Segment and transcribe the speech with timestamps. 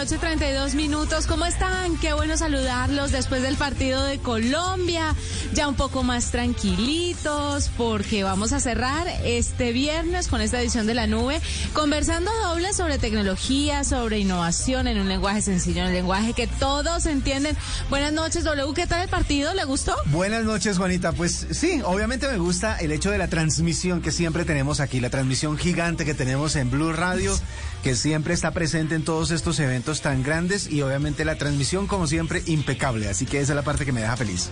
[0.00, 1.26] Noche, 32 minutos.
[1.26, 1.98] ¿Cómo están?
[1.98, 5.14] Qué bueno saludarlos después del partido de Colombia.
[5.52, 10.94] Ya un poco más tranquilitos porque vamos a cerrar este viernes con esta edición de
[10.94, 11.42] la nube
[11.74, 17.04] conversando doble sobre tecnología, sobre innovación en un lenguaje sencillo, en un lenguaje que todos
[17.04, 17.54] entienden.
[17.90, 18.72] Buenas noches, W.
[18.72, 19.52] ¿Qué tal el partido?
[19.52, 19.94] ¿Le gustó?
[20.06, 21.12] Buenas noches, Juanita.
[21.12, 25.10] Pues sí, obviamente me gusta el hecho de la transmisión que siempre tenemos aquí, la
[25.10, 27.38] transmisión gigante que tenemos en Blue Radio,
[27.82, 32.06] que siempre está presente en todos estos eventos tan grandes y obviamente la transmisión, como
[32.06, 33.08] siempre, impecable.
[33.08, 34.50] Así que esa es la parte que me deja feliz.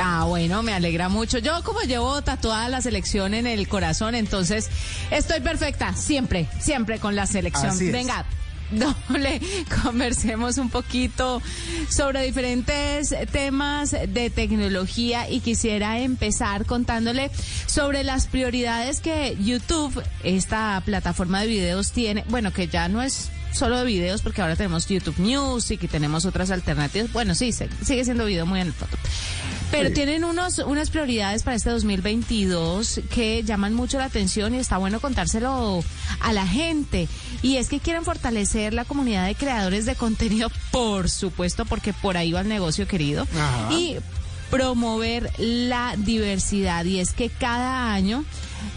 [0.00, 1.38] Ah, bueno, me alegra mucho.
[1.38, 4.68] Yo como llevo tatuada la selección en el corazón, entonces
[5.10, 7.76] estoy perfecta, siempre, siempre con la selección.
[7.90, 8.24] Venga,
[9.08, 9.40] doble,
[9.82, 11.40] conversemos un poquito
[11.88, 17.30] sobre diferentes temas de tecnología y quisiera empezar contándole
[17.66, 23.30] sobre las prioridades que YouTube, esta plataforma de videos, tiene, bueno, que ya no es
[23.58, 27.12] solo de videos porque ahora tenemos YouTube Music y tenemos otras alternativas.
[27.12, 28.96] Bueno, sí, sigue siendo video muy en el foto.
[29.70, 34.78] Pero tienen unos, unas prioridades para este 2022 que llaman mucho la atención y está
[34.78, 35.84] bueno contárselo
[36.20, 37.06] a la gente.
[37.42, 42.16] Y es que quieren fortalecer la comunidad de creadores de contenido, por supuesto, porque por
[42.16, 43.26] ahí va el negocio querido.
[43.70, 43.96] Y
[44.50, 46.84] promover la diversidad.
[46.86, 48.24] Y es que cada año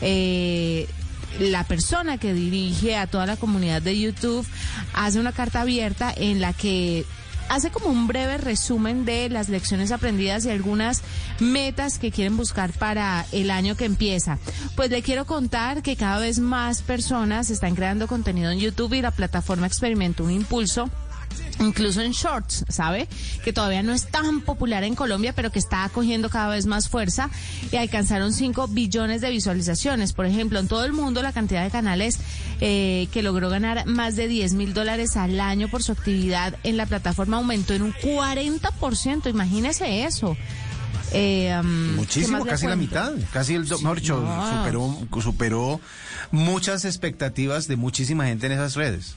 [0.01, 0.87] eh,
[1.39, 4.45] la persona que dirige a toda la comunidad de YouTube
[4.93, 7.05] hace una carta abierta en la que
[7.49, 11.01] hace como un breve resumen de las lecciones aprendidas y algunas
[11.39, 14.39] metas que quieren buscar para el año que empieza.
[14.75, 19.01] Pues le quiero contar que cada vez más personas están creando contenido en YouTube y
[19.01, 20.89] la plataforma experimenta un impulso
[21.59, 23.07] incluso en shorts, ¿sabe?
[23.43, 26.89] Que todavía no es tan popular en Colombia, pero que está cogiendo cada vez más
[26.89, 27.29] fuerza
[27.71, 30.13] y alcanzaron 5 billones de visualizaciones.
[30.13, 32.19] Por ejemplo, en todo el mundo la cantidad de canales
[32.59, 36.77] eh, que logró ganar más de 10 mil dólares al año por su actividad en
[36.77, 39.29] la plataforma aumentó en un 40%.
[39.29, 40.35] Imagínese eso.
[41.13, 45.81] Eh, um, Muchísimo, casi la mitad, casi el, mejor dicho, superó, superó
[46.31, 49.15] muchas expectativas de muchísima gente en esas redes.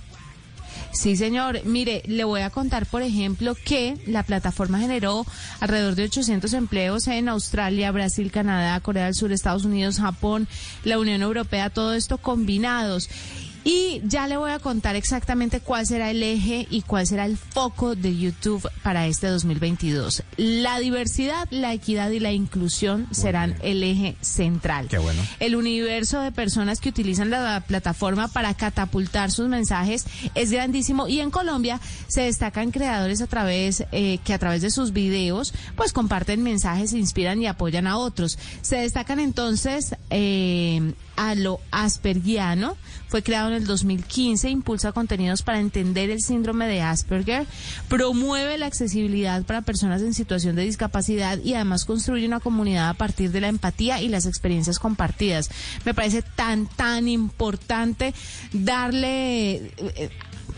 [0.94, 1.64] Sí, señor.
[1.64, 5.26] Mire, le voy a contar, por ejemplo, que la plataforma generó
[5.58, 10.46] alrededor de 800 empleos en Australia, Brasil, Canadá, Corea del Sur, Estados Unidos, Japón,
[10.84, 13.10] la Unión Europea, todo esto combinados.
[13.64, 17.38] Y ya le voy a contar exactamente cuál será el eje y cuál será el
[17.38, 20.22] foco de YouTube para este 2022.
[20.36, 24.88] La diversidad, la equidad y la inclusión serán el eje central.
[24.88, 25.22] Qué bueno.
[25.40, 31.20] El universo de personas que utilizan la plataforma para catapultar sus mensajes es grandísimo y
[31.20, 35.94] en Colombia se destacan creadores a través eh, que a través de sus videos pues
[35.94, 38.38] comparten mensajes, inspiran y apoyan a otros.
[38.60, 42.76] Se destacan entonces eh, a lo aspergiano.
[43.14, 47.46] Fue creado en el 2015, impulsa contenidos para entender el síndrome de Asperger,
[47.88, 52.94] promueve la accesibilidad para personas en situación de discapacidad y además construye una comunidad a
[52.94, 55.48] partir de la empatía y las experiencias compartidas.
[55.84, 58.14] Me parece tan, tan importante
[58.52, 59.70] darle...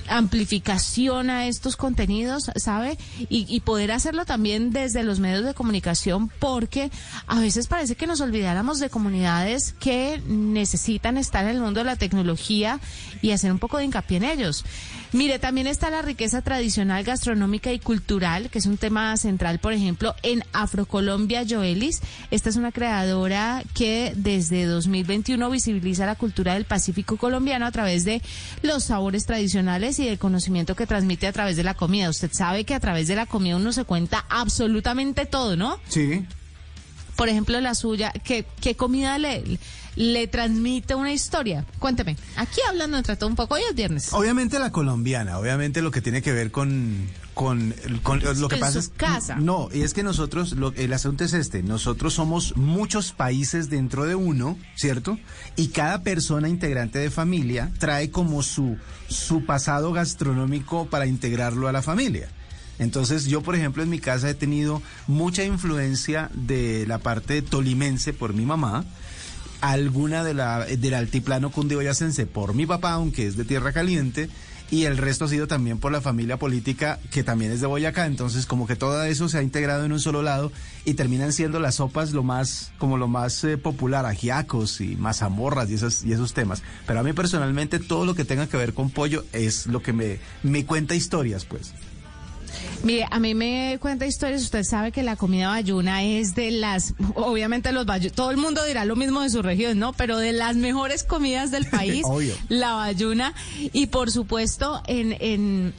[0.08, 2.98] Amplificación a estos contenidos, ¿sabe?
[3.28, 6.90] Y, poder hacerlo también desde los medios de comunicación, porque
[7.26, 11.84] a veces parece que nos olvidáramos de comunidades que necesitan estar en el mundo de
[11.84, 12.80] la tecnología
[13.22, 14.64] y hacer un poco de hincapié en ellos.
[15.12, 19.72] Mire, también está la riqueza tradicional, gastronómica y cultural, que es un tema central, por
[19.72, 22.02] ejemplo, en Afrocolombia Joelis.
[22.30, 28.04] Esta es una creadora que desde 2021 visibiliza la cultura del Pacífico colombiano a través
[28.04, 28.20] de
[28.62, 32.10] los sabores tradicionales y del conocimiento que transmite a través de la comida.
[32.10, 35.78] Usted sabe que a través de la comida uno se cuenta absolutamente todo, ¿no?
[35.88, 36.24] Sí.
[37.16, 39.58] Por ejemplo, la suya, ¿qué, qué comida le
[39.96, 41.64] le transmite una historia.
[41.78, 44.12] Cuénteme, aquí hablando entre todo un poco, hoy es viernes.
[44.12, 47.74] Obviamente la colombiana, obviamente lo que tiene que ver con, con,
[48.38, 49.36] lo que pasa es casa.
[49.36, 54.06] no y es que nosotros lo, el asunto es este nosotros somos muchos países dentro
[54.06, 55.18] de uno cierto
[55.54, 58.78] y cada persona integrante de familia trae como su
[59.08, 62.30] su pasado gastronómico para integrarlo a la familia
[62.78, 68.12] entonces yo, por ejemplo, en mi casa he tenido mucha influencia de la parte tolimense
[68.12, 68.84] por mi mamá,
[69.60, 74.28] alguna de la, del altiplano cundiboyacense por mi papá, aunque es de tierra caliente,
[74.70, 78.06] y el resto ha sido también por la familia política que también es de Boyacá,
[78.06, 80.50] entonces como que todo eso se ha integrado en un solo lado
[80.84, 85.70] y terminan siendo las sopas lo más como lo más eh, popular, ajiacos y mazamorras
[85.70, 86.62] y esos y esos temas.
[86.86, 89.92] Pero a mí personalmente todo lo que tenga que ver con pollo es lo que
[89.92, 91.72] me me cuenta historias, pues.
[92.82, 94.42] Mire, a mí me cuenta historias.
[94.42, 98.64] Usted sabe que la comida bayuna es de las, obviamente los bayunos, todo el mundo
[98.64, 99.92] dirá lo mismo de su región, ¿no?
[99.92, 102.04] Pero de las mejores comidas del país,
[102.48, 103.34] la bayuna.
[103.72, 105.74] Y por supuesto, en, en,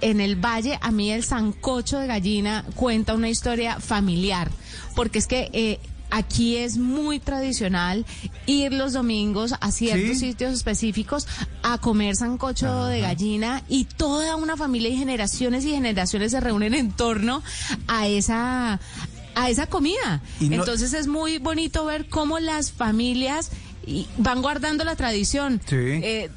[0.00, 4.50] en el valle, a mí el sancocho de gallina cuenta una historia familiar.
[4.94, 5.80] Porque es que eh,
[6.12, 8.04] aquí es muy tradicional
[8.46, 11.26] ir los domingos a ciertos sitios específicos
[11.62, 16.74] a comer sancocho de gallina y toda una familia y generaciones y generaciones se reúnen
[16.74, 17.42] en torno
[17.88, 18.78] a esa
[19.34, 20.20] a esa comida.
[20.40, 23.50] Entonces es muy bonito ver cómo las familias
[24.18, 25.60] van guardando la tradición.
[25.66, 25.76] Sí.
[25.76, 26.30] Eh,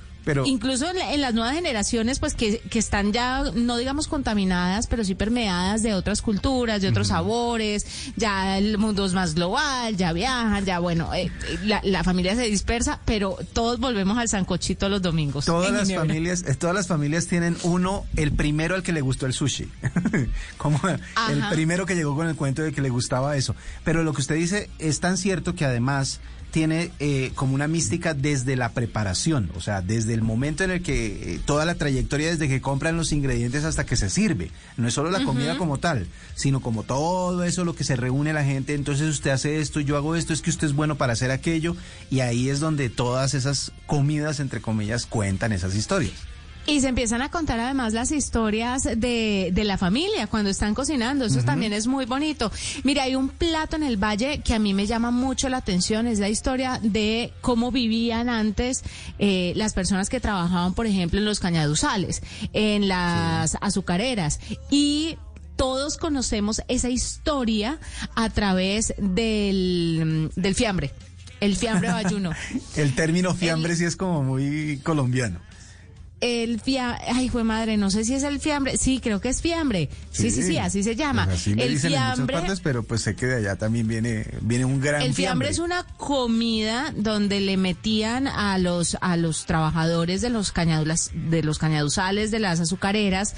[0.45, 5.15] Incluso en, las nuevas generaciones, pues que, que, están ya, no digamos contaminadas, pero sí
[5.15, 7.85] permeadas de otras culturas, de otros sabores,
[8.15, 11.31] ya el mundo es más global, ya viajan, ya bueno, eh,
[11.63, 15.45] la, la, familia se dispersa, pero todos volvemos al sancochito los domingos.
[15.45, 19.25] Todas las familias, eh, todas las familias tienen uno, el primero al que le gustó
[19.25, 19.69] el sushi,
[20.57, 23.55] como el primero que llegó con el cuento de que le gustaba eso.
[23.83, 26.19] Pero lo que usted dice es tan cierto que además
[26.55, 30.81] tiene eh, como una mística desde la preparación, o sea, desde el momento en el
[30.81, 34.51] que eh, toda la trayectoria desde que compran los ingredientes hasta que se sirve.
[34.77, 38.31] No es solo la comida como tal, sino como todo eso lo que se reúne
[38.31, 41.11] la gente, entonces usted hace esto, yo hago esto, es que usted es bueno para
[41.11, 41.75] hacer aquello,
[42.09, 46.13] y ahí es donde todas esas comidas, entre comillas, cuentan esas historias.
[46.67, 51.25] Y se empiezan a contar además las historias de, de la familia cuando están cocinando.
[51.25, 52.51] Eso también es muy bonito.
[52.83, 56.07] Mira, hay un plato en el valle que a mí me llama mucho la atención.
[56.07, 58.83] Es la historia de cómo vivían antes
[59.19, 64.39] eh, las personas que trabajaban, por ejemplo, en los cañaduzales, en las azucareras.
[64.71, 65.19] Y
[65.57, 67.79] todos conocemos esa historia
[68.15, 70.91] a través del, del fiambre.
[71.41, 72.31] El fiambre bayuno.
[72.75, 75.39] el término fiambre sí es como muy colombiano
[76.21, 79.41] el fiambre, ay, fue madre, no sé si es el fiambre, sí, creo que es
[79.41, 81.25] fiambre, sí, sí, sí, así se llama.
[81.25, 85.13] Pues el fiambre, pero pues sé que de allá también viene, viene un gran El
[85.13, 91.11] fiambre, es una comida donde le metían a los, a los trabajadores de los cañadulas,
[91.13, 93.35] de los cañaduzales, de las azucareras,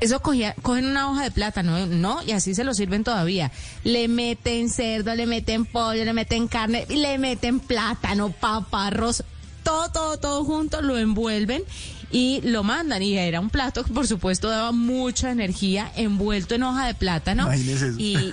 [0.00, 2.22] eso cogía, cogen una hoja de plátano, ¿no?
[2.22, 3.52] Y así se lo sirven todavía.
[3.84, 9.24] Le meten cerdo, le meten pollo, le meten carne, le meten plátano, paparros,
[9.62, 11.62] todo, todo, todo junto, lo envuelven
[12.10, 13.02] y lo mandan.
[13.02, 17.48] Y era un plato que, por supuesto, daba mucha energía envuelto en hoja de plátano.
[17.98, 18.32] Y,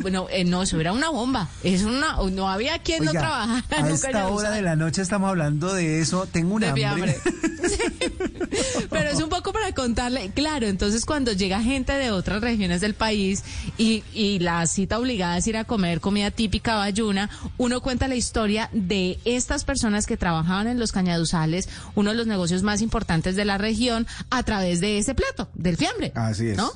[0.00, 1.48] bueno, eh, no, eso era una bomba.
[1.62, 3.62] Es una, no había quien no trabajara.
[3.70, 6.26] A esta hora de la noche estamos hablando de eso.
[6.26, 7.16] Tengo una hambre.
[8.90, 12.94] Pero es un poco para contarle, claro, entonces cuando llega gente de otras regiones del
[12.94, 13.44] país
[13.78, 18.16] y, y la cita obligada es ir a comer comida típica bayuna, uno cuenta la
[18.16, 23.11] historia de estas personas que trabajaban en los cañaduzales, uno de los negocios más importantes
[23.20, 26.12] de la región, a través de ese plato, del fiambre.
[26.14, 26.56] Así es.
[26.56, 26.72] ¿No?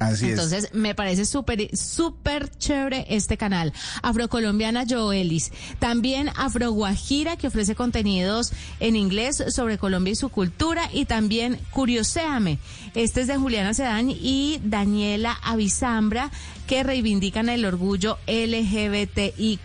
[0.00, 3.72] Entonces, me parece súper, súper chévere este canal.
[4.02, 5.52] Afrocolombiana Joelis.
[5.78, 10.88] También Afroguajira, que ofrece contenidos en inglés sobre Colombia y su cultura.
[10.92, 12.58] Y también Curioséame.
[12.94, 16.30] Este es de Juliana Sedán y Daniela Avisambra,
[16.66, 19.60] que reivindican el orgullo LGBTIQ,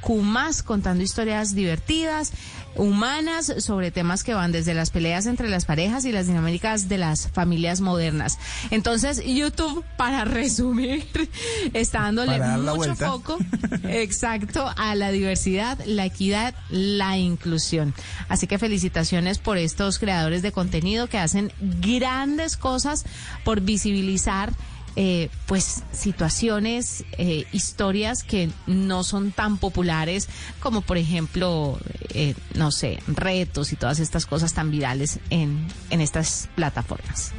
[0.65, 2.34] contando historias divertidas
[2.75, 6.98] humanas sobre temas que van desde las peleas entre las parejas y las dinámicas de
[6.98, 8.38] las familias modernas.
[8.72, 11.08] Entonces, YouTube, para resumir,
[11.74, 13.38] está dándole mucho foco,
[13.84, 17.94] exacto, a la diversidad, la equidad, la inclusión.
[18.29, 21.51] Así que felicitaciones por estos creadores de contenido que hacen
[21.82, 23.05] grandes cosas
[23.44, 24.51] por visibilizar
[24.95, 31.77] eh, pues situaciones, eh, historias que no son tan populares como por ejemplo,
[32.13, 37.33] eh, no sé, retos y todas estas cosas tan virales en, en estas plataformas.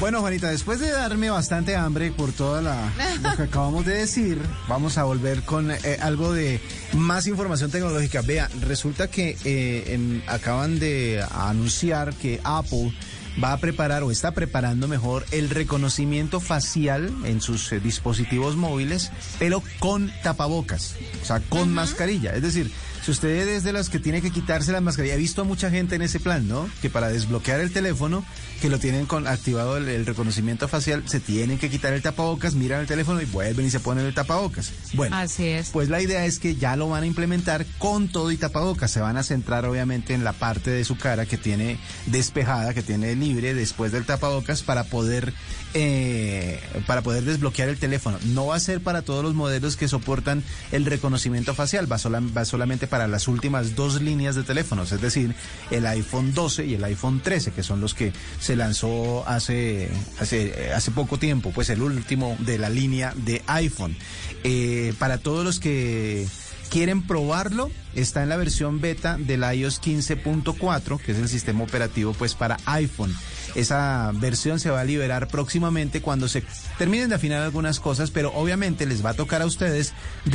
[0.00, 2.90] Bueno, Juanita, después de darme bastante hambre por toda la
[3.22, 6.58] lo que acabamos de decir, vamos a volver con eh, algo de
[6.94, 8.22] más información tecnológica.
[8.22, 12.94] Vea, resulta que eh, acaban de anunciar que Apple
[13.42, 19.12] va a preparar o está preparando mejor el reconocimiento facial en sus eh, dispositivos móviles,
[19.38, 22.34] pero con tapabocas, o sea, con mascarilla.
[22.34, 25.42] Es decir, si usted es de las que tiene que quitarse la mascarilla, he visto
[25.42, 26.68] a mucha gente en ese plan, ¿no?
[26.82, 28.24] Que para desbloquear el teléfono,
[28.60, 32.80] que lo tienen con activado el, reconocimiento facial, se tienen que quitar el tapabocas, miran
[32.80, 34.72] el teléfono y vuelven y se ponen el tapabocas.
[34.94, 35.70] Bueno, así es.
[35.70, 38.90] Pues la idea es que ya lo van a implementar con todo y tapabocas.
[38.90, 42.82] Se van a centrar obviamente en la parte de su cara que tiene despejada, que
[42.82, 45.32] tiene libre después del tapabocas para poder
[45.74, 48.18] eh, para poder desbloquear el teléfono.
[48.24, 52.86] No va a ser para todos los modelos que soportan el reconocimiento facial, va, solamente
[52.86, 55.34] para las últimas dos líneas de teléfonos, es decir,
[55.70, 60.72] el iPhone 12 y el iPhone 13, que son los que se lanzó hace, hace,
[60.74, 63.96] hace poco tiempo, pues el último de la línea de iPhone.
[64.44, 66.26] Eh, para todos los que
[66.70, 72.14] quieren probarlo, está en la versión beta del iOS 15.4, que es el sistema operativo
[72.14, 73.14] pues para iPhone.
[73.54, 76.42] Esa versión se va a liberar próximamente cuando se
[76.78, 79.92] terminen de afinar algunas cosas, pero obviamente les va a tocar a ustedes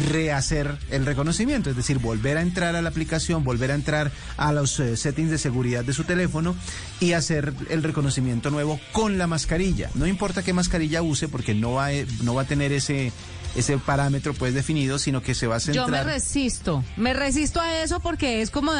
[0.09, 4.51] rehacer el reconocimiento, es decir, volver a entrar a la aplicación, volver a entrar a
[4.51, 6.55] los eh, settings de seguridad de su teléfono
[6.99, 9.89] y hacer el reconocimiento nuevo con la mascarilla.
[9.95, 11.89] No importa qué mascarilla use porque no va,
[12.23, 13.11] no va a tener ese
[13.55, 15.85] ese parámetro pues definido, sino que se va a centrar.
[15.85, 18.71] Yo me resisto, me resisto a eso porque es como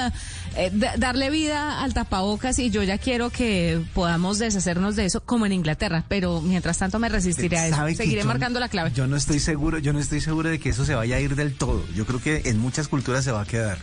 [0.55, 5.46] eh, darle vida al tapabocas y yo ya quiero que podamos deshacernos de eso como
[5.46, 7.96] en Inglaterra, pero mientras tanto me resistiré a eso.
[7.96, 8.91] Seguiré marcando la clave.
[8.94, 11.36] Yo no estoy seguro, yo no estoy seguro de que eso se vaya a ir
[11.36, 11.84] del todo.
[11.96, 13.77] Yo creo que en muchas culturas se va a quedar.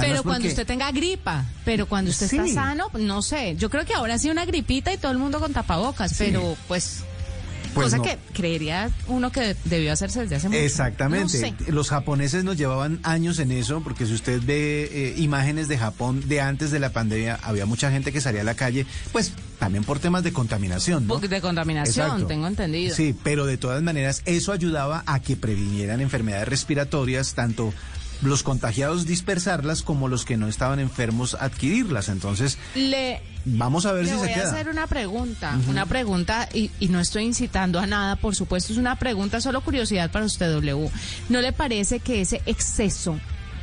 [0.00, 3.56] pero cuando usted tenga gripa, pero cuando usted está sano, no sé.
[3.56, 7.04] Yo creo que ahora sí una gripita y todo el mundo con tapabocas, pero pues
[7.76, 10.58] pues Cosa que creería uno que debió hacerse desde hace mucho.
[10.60, 11.54] Exactamente.
[11.68, 16.22] Los japoneses nos llevaban años en eso, porque si usted ve eh, imágenes de Japón
[16.26, 19.84] de antes de la pandemia, había mucha gente que salía a la calle, pues también
[19.84, 21.06] por temas de contaminación.
[21.06, 21.18] ¿no?
[21.18, 22.96] De contaminación, tengo entendido.
[22.96, 27.74] Sí, pero de todas maneras eso ayudaba a que previnieran enfermedades respiratorias, tanto
[28.22, 32.08] los contagiados dispersarlas como los que no estaban enfermos adquirirlas.
[32.08, 34.34] Entonces, le vamos a ver si se queda.
[34.34, 38.34] Voy a hacer una pregunta, una pregunta y, y, no estoy incitando a nada, por
[38.34, 40.90] supuesto, es una pregunta, solo curiosidad para usted, W.
[41.28, 43.18] ¿No le parece que ese exceso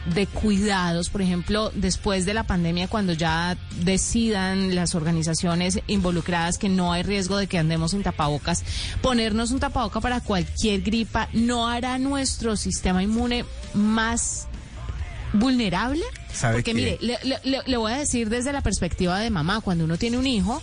[0.06, 6.70] de cuidados, por ejemplo, después de la pandemia, cuando ya decidan las organizaciones involucradas que
[6.70, 8.64] no hay riesgo de que andemos sin tapabocas,
[9.02, 14.48] ponernos un tapaboca para cualquier gripa, ¿no hará nuestro sistema inmune más
[15.34, 16.04] vulnerable?
[16.52, 17.18] Porque mire, le,
[17.66, 20.62] le voy a decir desde la perspectiva de mamá, cuando uno tiene un hijo,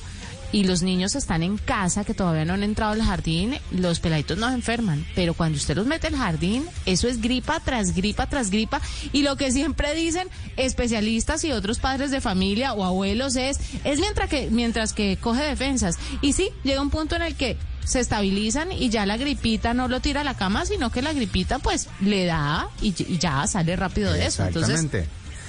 [0.53, 4.39] y los niños están en casa que todavía no han entrado al jardín, los peladitos
[4.39, 8.27] no se enferman, pero cuando usted los mete al jardín, eso es gripa tras gripa
[8.27, 8.81] tras gripa
[9.13, 14.01] y lo que siempre dicen especialistas y otros padres de familia o abuelos es es
[14.01, 15.99] mientras que mientras que coge defensas.
[16.21, 19.89] Y sí llega un punto en el que se estabilizan y ya la gripita no
[19.89, 23.75] lo tira a la cama, sino que la gripita pues le da y, ya sale
[23.77, 24.45] rápido de eso.
[24.45, 24.87] Entonces,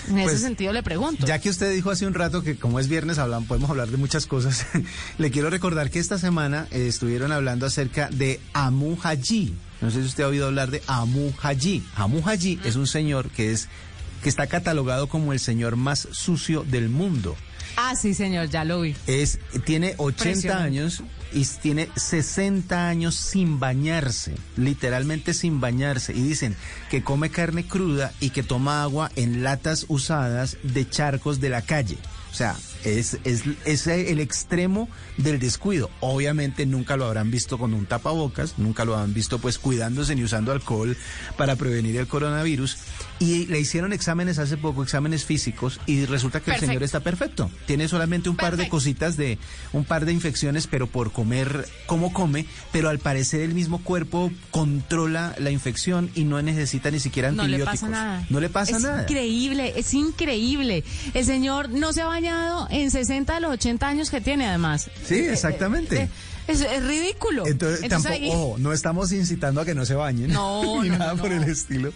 [0.09, 1.25] en ese pues, sentido le pregunto.
[1.25, 3.97] Ya que usted dijo hace un rato que como es viernes hablan, podemos hablar de
[3.97, 4.65] muchas cosas,
[5.17, 9.53] le quiero recordar que esta semana eh, estuvieron hablando acerca de Amu Haji.
[9.81, 11.83] No sé si usted ha oído hablar de Amu Haji.
[11.95, 13.67] Amu Haji es un señor que es
[14.21, 17.35] que está catalogado como el señor más sucio del mundo.
[17.77, 18.95] Ah, sí, señor, ya lo vi.
[19.07, 21.03] Es, tiene 80 años
[21.33, 26.13] y tiene 60 años sin bañarse, literalmente sin bañarse.
[26.13, 26.55] Y dicen
[26.89, 31.61] que come carne cruda y que toma agua en latas usadas de charcos de la
[31.61, 31.97] calle.
[32.31, 35.89] O sea, es, es, es, el extremo del descuido.
[35.99, 40.23] Obviamente nunca lo habrán visto con un tapabocas, nunca lo han visto pues cuidándose ni
[40.23, 40.95] usando alcohol
[41.37, 42.77] para prevenir el coronavirus.
[43.21, 47.51] Y le hicieron exámenes hace poco, exámenes físicos, y resulta que el señor está perfecto.
[47.67, 49.37] Tiene solamente un par de cositas de,
[49.73, 54.31] un par de infecciones, pero por comer como come, pero al parecer el mismo cuerpo
[54.49, 57.83] controla la infección y no necesita ni siquiera antibióticos.
[57.83, 58.25] No le pasa nada.
[58.31, 58.95] No le pasa nada.
[59.03, 60.83] Es increíble, es increíble.
[61.13, 64.89] El señor no se ha bañado en 60 de los 80 años que tiene además.
[65.05, 66.03] Sí, eh, exactamente.
[66.03, 66.09] Eh,
[66.51, 67.47] es, ridículo.
[67.47, 70.31] Entonces, tampoco, no estamos incitando a que no se bañen.
[70.31, 71.93] No, ni nada por el estilo.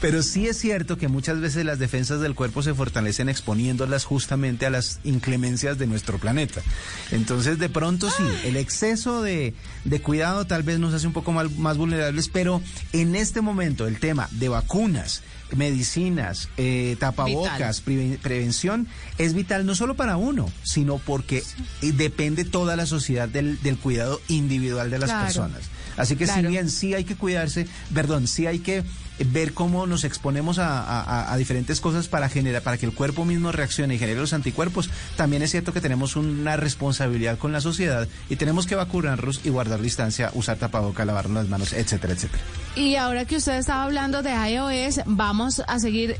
[0.00, 4.66] Pero sí es cierto que muchas veces las defensas del cuerpo se fortalecen exponiéndolas justamente
[4.66, 6.62] a las inclemencias de nuestro planeta.
[7.10, 11.32] Entonces, de pronto sí, el exceso de, de cuidado tal vez nos hace un poco
[11.32, 15.22] más, más vulnerables, pero en este momento el tema de vacunas,
[15.54, 21.42] medicinas, eh, tapabocas, prevención, es vital no solo para uno, sino porque
[21.80, 25.62] depende toda la sociedad del, del cuidado individual de las personas.
[25.96, 28.84] Así que si bien sí hay que cuidarse, perdón, sí hay que
[29.24, 33.94] ver cómo nos exponemos a, diferentes cosas para generar, para que el cuerpo mismo reaccione
[33.94, 38.36] y genere los anticuerpos, también es cierto que tenemos una responsabilidad con la sociedad y
[38.36, 42.42] tenemos que vacunarnos y guardar distancia, usar tapaboca, lavarnos las manos, etcétera, etcétera.
[42.74, 46.16] Y ahora que usted estaba hablando de iOS, vamos a seguir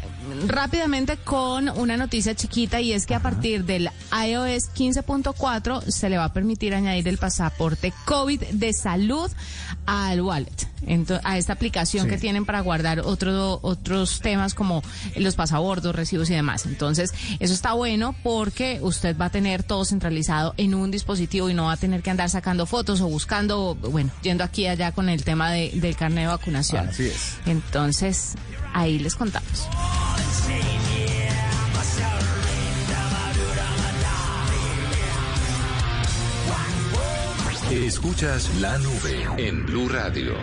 [0.46, 6.18] rápidamente con una noticia chiquita y es que a partir del iOS 15.4 se le
[6.18, 9.30] va a permitir añadir el pasaporte COVID de salud
[9.86, 10.68] al wallet,
[11.22, 14.82] a esta aplicación que tienen para guardar otro, otros temas como
[15.16, 16.66] los pasabordos, recibos y demás.
[16.66, 21.54] Entonces, eso está bueno porque usted va a tener todo centralizado en un dispositivo y
[21.54, 24.92] no va a tener que andar sacando fotos o buscando, bueno, yendo aquí y allá
[24.92, 26.88] con el tema de, del carnet de vacunación.
[26.88, 27.36] Así es.
[27.46, 28.34] Entonces,
[28.72, 29.68] ahí les contamos.
[37.84, 40.34] Escuchas la nube en Blue Radio.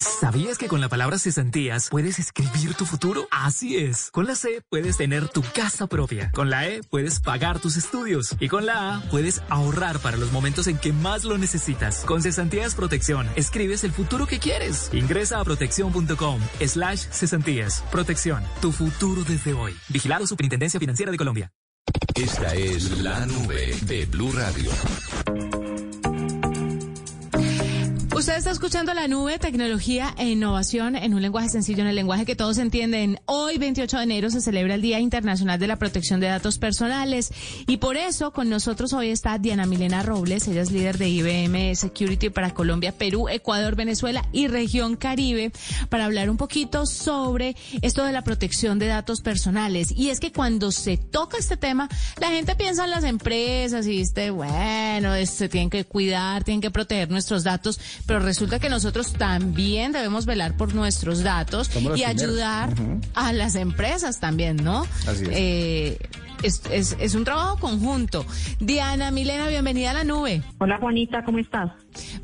[0.00, 3.28] ¿Sabías que con la palabra cesantías puedes escribir tu futuro?
[3.30, 4.10] Así es.
[4.12, 6.30] Con la C puedes tener tu casa propia.
[6.32, 8.34] Con la E puedes pagar tus estudios.
[8.40, 12.02] Y con la A puedes ahorrar para los momentos en que más lo necesitas.
[12.06, 14.88] Con Cesantías Protección, escribes el futuro que quieres.
[14.94, 17.84] Ingresa a protección.com slash cesantías.
[17.92, 19.76] Protección, tu futuro desde hoy.
[19.90, 21.52] Vigilado Superintendencia Financiera de Colombia.
[22.14, 24.70] Esta es la nube de Blue Radio.
[28.16, 32.24] Usted está escuchando la nube, tecnología e innovación en un lenguaje sencillo, en el lenguaje
[32.24, 33.20] que todos entienden.
[33.26, 37.30] Hoy, 28 de enero, se celebra el Día Internacional de la Protección de Datos Personales
[37.66, 40.48] y por eso con nosotros hoy está Diana Milena Robles.
[40.48, 45.52] Ella es líder de IBM Security para Colombia, Perú, Ecuador, Venezuela y región Caribe
[45.90, 49.92] para hablar un poquito sobre esto de la protección de datos personales.
[49.94, 53.98] Y es que cuando se toca este tema, la gente piensa en las empresas y
[53.98, 59.12] dice, bueno, se tienen que cuidar, tienen que proteger nuestros datos pero resulta que nosotros
[59.12, 62.72] también debemos velar por nuestros datos y ayudar
[63.14, 64.86] a las empresas también, ¿no?
[65.06, 65.30] Así es.
[65.32, 65.98] Eh,
[66.42, 68.24] es, es, es, un trabajo conjunto.
[68.60, 70.42] Diana, Milena, bienvenida a la nube.
[70.58, 71.72] Hola Juanita, ¿cómo estás?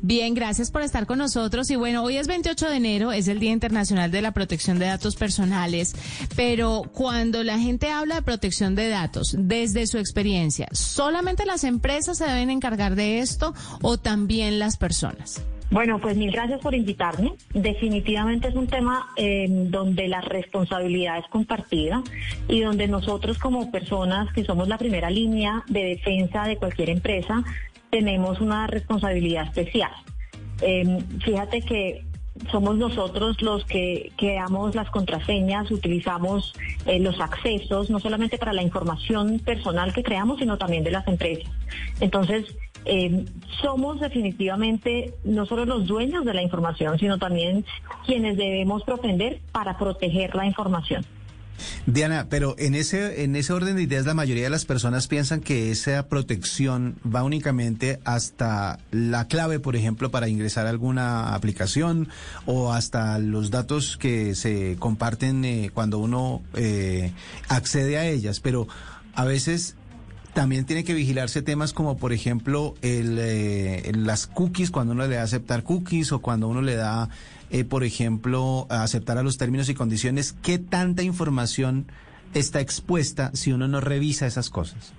[0.01, 1.69] Bien, gracias por estar con nosotros.
[1.71, 4.85] Y bueno, hoy es 28 de enero, es el Día Internacional de la Protección de
[4.85, 5.95] Datos Personales,
[6.35, 12.17] pero cuando la gente habla de protección de datos, desde su experiencia, ¿solamente las empresas
[12.19, 15.41] se deben encargar de esto o también las personas?
[15.73, 17.33] Bueno, pues mil gracias por invitarme.
[17.51, 22.03] Definitivamente es un tema eh, donde la responsabilidad es compartida
[22.47, 27.43] y donde nosotros como personas que somos la primera línea de defensa de cualquier empresa
[27.89, 29.91] tenemos una responsabilidad especial.
[30.61, 32.05] Em, fíjate que
[32.51, 36.53] somos nosotros los que creamos las contraseñas, utilizamos
[36.85, 41.07] eh, los accesos, no solamente para la información personal que creamos, sino también de las
[41.07, 41.51] empresas.
[41.99, 42.45] Entonces,
[42.85, 43.25] eh,
[43.61, 47.65] somos definitivamente no solo los dueños de la información, sino también
[48.05, 51.05] quienes debemos propender para proteger la información.
[51.85, 55.41] Diana, pero en ese, en ese orden de ideas la mayoría de las personas piensan
[55.41, 62.09] que esa protección va únicamente hasta la clave, por ejemplo, para ingresar a alguna aplicación
[62.45, 67.11] o hasta los datos que se comparten eh, cuando uno eh,
[67.49, 68.39] accede a ellas.
[68.39, 68.67] Pero
[69.13, 69.75] a veces
[70.33, 75.15] también tiene que vigilarse temas como, por ejemplo, el, eh, las cookies, cuando uno le
[75.15, 77.09] da aceptar cookies o cuando uno le da
[77.53, 81.85] eh, por ejemplo, aceptar a los términos y condiciones, ¿qué tanta información
[82.33, 84.91] está expuesta si uno no revisa esas cosas?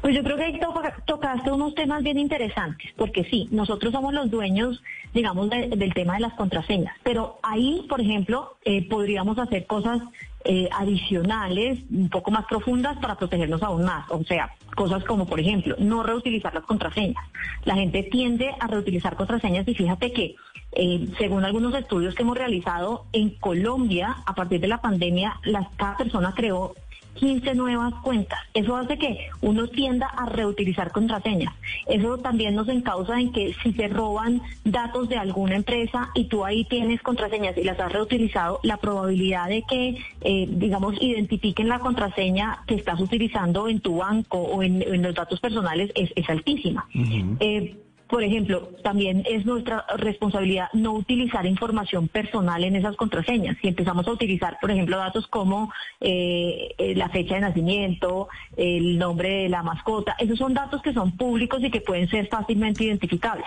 [0.00, 0.60] Pues yo creo que ahí
[1.04, 4.82] tocaste unos temas bien interesantes, porque sí, nosotros somos los dueños,
[5.12, 10.00] digamos, del tema de las contraseñas, pero ahí, por ejemplo, eh, podríamos hacer cosas
[10.44, 14.10] eh, adicionales, un poco más profundas para protegernos aún más.
[14.10, 17.24] O sea, cosas como, por ejemplo, no reutilizar las contraseñas.
[17.64, 20.36] La gente tiende a reutilizar contraseñas y fíjate que,
[20.72, 25.68] eh, según algunos estudios que hemos realizado, en Colombia, a partir de la pandemia, las,
[25.76, 26.74] cada persona creó
[27.14, 28.38] 15 nuevas cuentas.
[28.52, 31.54] Eso hace que uno tienda a reutilizar contraseñas.
[31.86, 36.44] Eso también nos encausa en que si se roban datos de alguna empresa y tú
[36.44, 41.78] ahí tienes contraseñas y las has reutilizado, la probabilidad de que, eh, digamos, identifiquen la
[41.78, 46.86] contraseña que estás utilizando en tu banco o en, los datos personales es, altísima.
[48.08, 53.56] Por ejemplo, también es nuestra responsabilidad no utilizar información personal en esas contraseñas.
[53.60, 58.98] Si empezamos a utilizar, por ejemplo, datos como eh, eh, la fecha de nacimiento, el
[58.98, 62.84] nombre de la mascota, esos son datos que son públicos y que pueden ser fácilmente
[62.84, 63.46] identificables.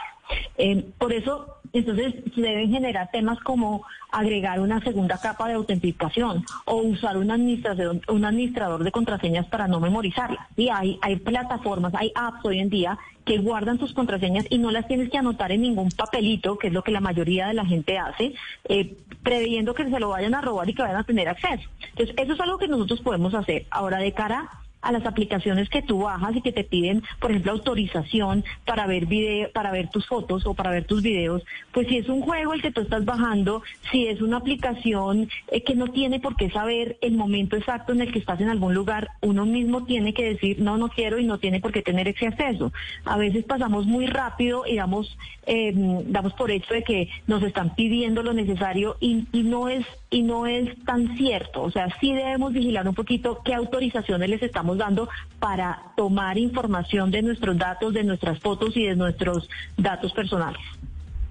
[0.57, 6.45] Eh, por eso, entonces, se deben generar temas como agregar una segunda capa de autenticación
[6.65, 10.47] o usar un administrador, un administrador de contraseñas para no memorizarlas.
[10.55, 14.71] Y hay, hay plataformas, hay apps hoy en día que guardan tus contraseñas y no
[14.71, 17.65] las tienes que anotar en ningún papelito, que es lo que la mayoría de la
[17.65, 18.33] gente hace,
[18.69, 21.69] eh, previendo que se lo vayan a robar y que vayan a tener acceso.
[21.89, 23.65] Entonces, eso es algo que nosotros podemos hacer.
[23.69, 24.49] Ahora, de cara
[24.91, 29.51] las aplicaciones que tú bajas y que te piden, por ejemplo, autorización para ver video,
[29.51, 32.61] para ver tus fotos o para ver tus videos, pues si es un juego el
[32.61, 36.97] que tú estás bajando, si es una aplicación eh, que no tiene por qué saber
[37.01, 40.59] el momento exacto en el que estás en algún lugar, uno mismo tiene que decir
[40.59, 42.71] no, no quiero y no tiene por qué tener ese acceso.
[43.05, 45.73] A veces pasamos muy rápido y damos, eh,
[46.05, 50.21] damos por hecho de que nos están pidiendo lo necesario y, y no es y
[50.21, 51.63] no es tan cierto.
[51.63, 55.07] O sea, sí debemos vigilar un poquito qué autorizaciones les estamos dando
[55.39, 60.61] para tomar información de nuestros datos, de nuestras fotos y de nuestros datos personales.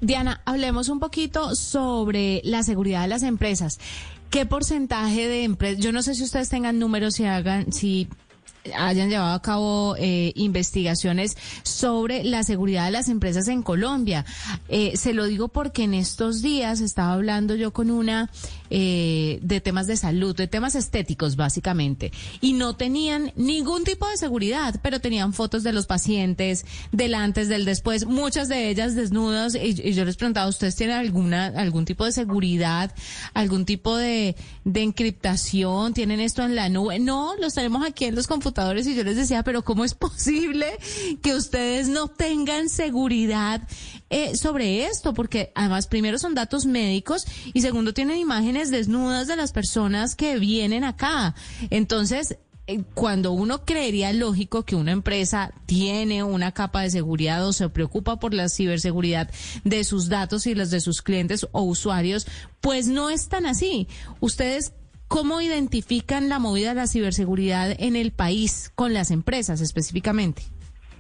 [0.01, 3.79] Diana, hablemos un poquito sobre la seguridad de las empresas.
[4.31, 8.09] ¿Qué porcentaje de empresas, yo no sé si ustedes tengan números, si hagan, si
[8.77, 14.25] hayan llevado a cabo eh, investigaciones sobre la seguridad de las empresas en Colombia.
[14.69, 18.31] Eh, se lo digo porque en estos días estaba hablando yo con una
[18.69, 24.17] eh, de temas de salud, de temas estéticos básicamente, y no tenían ningún tipo de
[24.17, 29.55] seguridad, pero tenían fotos de los pacientes, del antes, del después, muchas de ellas desnudas,
[29.55, 32.93] y, yo les preguntaba, ¿ustedes tienen alguna, algún tipo de seguridad,
[33.35, 35.95] algún tipo de, de encriptación?
[35.95, 36.99] ¿Tienen esto en la nube?
[36.99, 40.67] No, los tenemos aquí en los computadores y yo les decía, pero ¿cómo es posible
[41.23, 43.63] que ustedes no tengan seguridad
[44.09, 49.37] eh, sobre esto, porque además primero son datos médicos y segundo tienen imágenes desnudas de
[49.37, 51.35] las personas que vienen acá.
[51.71, 52.39] Entonces,
[52.69, 57.69] eh, cuando uno creería lógico que una empresa tiene una capa de seguridad o se
[57.69, 59.31] preocupa por la ciberseguridad
[59.65, 62.27] de sus datos y las de sus clientes o usuarios,
[62.61, 63.87] pues no es tan así.
[64.21, 64.73] Ustedes
[65.09, 70.43] ¿Cómo identifican la movida de la ciberseguridad en el país con las empresas específicamente?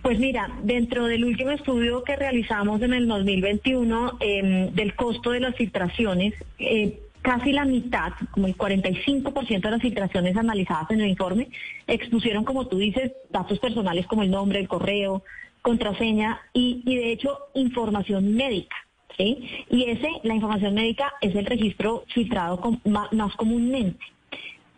[0.02, 5.40] Pues mira, dentro del último estudio que realizamos en el 2021 em, del costo de
[5.40, 11.08] las filtraciones, eh, casi la mitad, como el 45% de las filtraciones analizadas en el
[11.08, 11.48] informe,
[11.88, 15.24] expusieron, como tú dices, datos personales como el nombre, el correo,
[15.60, 18.76] contraseña y, de hecho información médica.
[19.18, 24.04] Y ese, la información médica, es el registro filtrado más, comúnmente.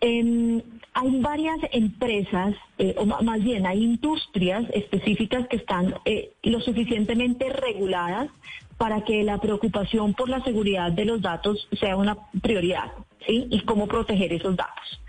[0.00, 0.62] Em,
[0.94, 7.50] hay varias empresas, eh, o más bien hay industrias específicas que están eh, lo suficientemente
[7.50, 8.28] reguladas
[8.76, 12.92] para que la preocupación por la seguridad de los datos sea una prioridad,
[13.26, 13.48] ¿sí?
[13.50, 15.00] Y cómo proteger esos datos.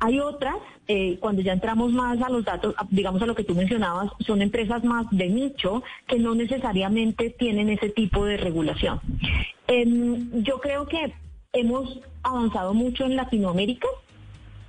[0.00, 0.56] Hay otras,
[0.88, 4.42] eh, cuando ya entramos más a los datos, digamos a lo que tú mencionabas, son
[4.42, 9.00] empresas más de nicho que no necesariamente tienen ese tipo de regulación.
[9.68, 11.14] Em, yo creo que
[11.52, 13.88] hemos avanzado mucho en Latinoamérica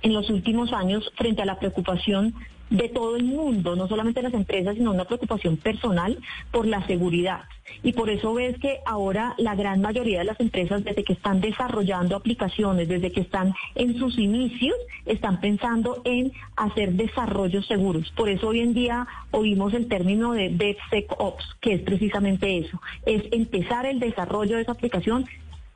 [0.02, 2.34] en los últimos años frente a la preocupación
[2.76, 6.18] de todo el mundo, no solamente las empresas, sino una preocupación personal
[6.50, 7.42] por la seguridad.
[7.82, 11.40] Y por eso ves que ahora la gran mayoría de las empresas, desde que están
[11.40, 14.74] desarrollando aplicaciones, desde que están en sus inicios,
[15.06, 18.12] están pensando en hacer desarrollos seguros.
[18.16, 23.22] Por eso hoy en día oímos el término de DevSecOps, que es precisamente eso, es
[23.30, 25.26] empezar el desarrollo de esa aplicación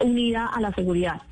[0.01, 1.23] unida a la seguridad.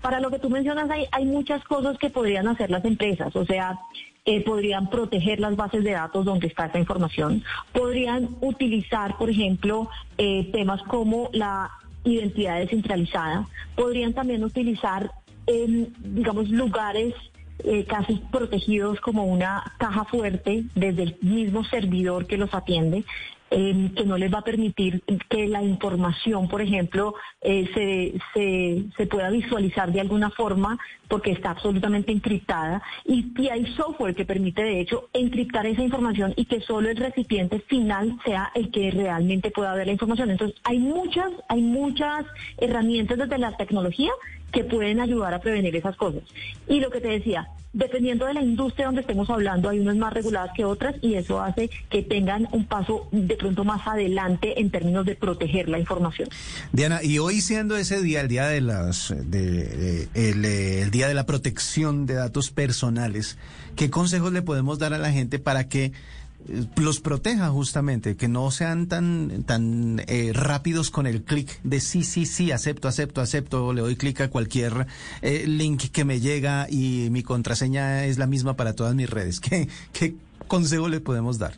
[0.00, 3.44] Para lo que tú mencionas, hay, hay muchas cosas que podrían hacer las empresas, o
[3.44, 3.80] sea,
[4.30, 9.88] eh, podrían proteger las bases de datos donde está esa información, podrían utilizar, por ejemplo,
[10.18, 11.70] eh, temas como la
[12.04, 15.10] identidad descentralizada, podrían también utilizar,
[15.46, 17.14] digamos, lugares
[17.64, 23.06] eh, casi protegidos como una caja fuerte desde el mismo servidor que los atiende.
[23.50, 28.84] Em, que no les va a permitir que la información, por ejemplo, eh, se, se,
[28.94, 32.82] se, pueda visualizar de alguna forma porque está absolutamente encriptada.
[33.06, 36.96] Y, y, hay software que permite, de hecho, encriptar esa información y que solo el
[36.98, 40.30] recipiente final sea el que realmente pueda ver la información.
[40.30, 42.26] Entonces, hay muchas, hay muchas
[42.58, 44.12] herramientas desde la tecnología
[44.52, 46.22] que pueden ayudar a prevenir esas cosas.
[46.66, 50.12] Y lo que te decía, dependiendo de la industria donde estemos hablando, hay unas más
[50.12, 54.70] reguladas que otras y eso hace que tengan un paso de pronto más adelante en
[54.70, 56.28] términos de proteger la información.
[56.72, 61.14] Diana, y hoy siendo ese día, el día de las, de, el, el día de
[61.14, 63.38] la protección de datos personales,
[63.76, 65.92] ¿qué consejos le podemos dar a la gente para que eh,
[66.76, 72.02] los proteja justamente, que no sean tan, tan eh, rápidos con el clic de sí,
[72.02, 74.86] sí, sí, acepto, acepto, acepto, le doy clic a cualquier
[75.22, 79.40] eh, link que me llega y mi contraseña es la misma para todas mis redes.
[79.40, 81.54] ¿Qué, qué consejo le podemos dar?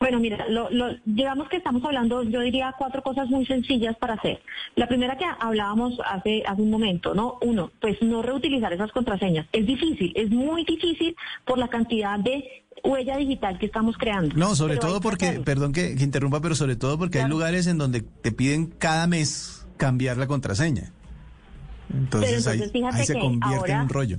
[0.00, 0.68] Bueno, mira, lo,
[1.04, 4.40] digamos que estamos hablando, yo diría cuatro cosas muy sencillas para hacer.
[4.76, 7.38] La primera que hablábamos hace, hace un momento, ¿no?
[7.42, 9.46] Uno, pues no reutilizar esas contraseñas.
[9.52, 12.44] Es difícil, es muy difícil por la cantidad de
[12.88, 14.34] huella digital que estamos creando.
[14.36, 18.00] No, sobre todo porque, perdón que, interrumpa, pero sobre todo porque hay lugares en donde
[18.00, 20.92] te piden cada mes cambiar la contraseña.
[21.92, 22.60] Entonces, ahí,
[23.04, 24.18] se convierte en un rollo.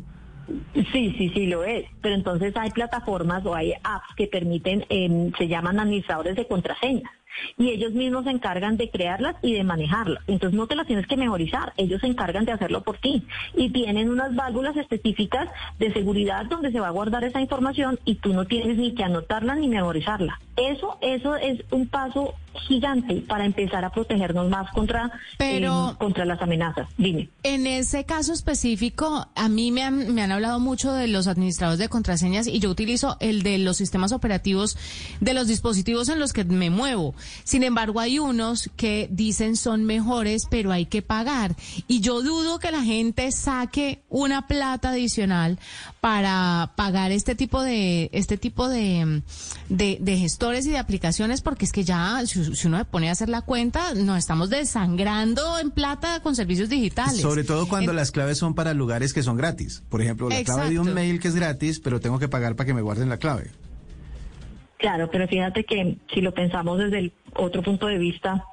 [0.74, 1.86] Sí, sí, sí, lo es.
[2.02, 7.12] Pero entonces hay plataformas o hay apps que permiten, em, se llaman administradores de contraseñas
[7.58, 10.24] y ellos mismos se encargan de crearlas y de manejarlas.
[10.28, 13.24] Entonces no te las tienes que memorizar, ellos se encargan de hacerlo por ti
[13.56, 18.16] y tienen unas válvulas específicas de seguridad donde se va a guardar esa información y
[18.16, 20.40] tú no tienes ni que anotarla ni memorizarla.
[20.56, 22.34] Eso, eso es un paso
[22.68, 26.88] gigante para empezar a protegernos más contra, Pero, eh, contra las amenazas.
[26.98, 27.30] Dime.
[27.44, 31.80] En ese caso específico, a mí me han, me han hablado mucho de los administradores
[31.80, 34.78] de contraseñas y yo utilizo el de los sistemas operativos
[35.20, 37.16] de los dispositivos en los que me muevo.
[37.44, 41.56] Sin embargo, hay unos que dicen son mejores, pero hay que pagar.
[41.88, 45.60] Y yo dudo que la gente saque una plata adicional
[46.02, 49.22] para pagar este tipo de, este tipo de,
[49.70, 53.30] de, gestores y de aplicaciones, porque es que ya, si, uno se pone a hacer
[53.30, 57.22] la cuenta, nos estamos desangrando en plata con servicios digitales.
[57.22, 59.84] Sobre todo cuando las claves son para lugares que son gratis.
[59.90, 62.68] Por ejemplo, la clave de un mail que es gratis, pero tengo que pagar para
[62.68, 63.52] que me guarden la clave.
[64.78, 68.46] Claro, pero fíjate que si lo pensamos desde el otro punto de vista,